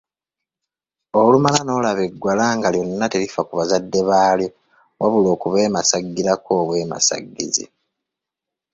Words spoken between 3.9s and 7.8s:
baalyo wabula okubeemasaggirako obwemasaggizi!